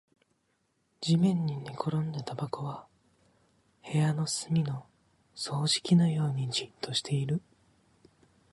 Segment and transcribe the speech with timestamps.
[0.99, 2.87] 地面に寝転んだタバコは
[3.85, 4.87] 部屋の隅の
[5.35, 7.39] 掃除機のようにじっとしている